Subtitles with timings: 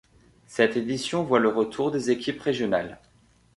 [0.47, 2.97] Cette édition voit le retour des équipes régionales.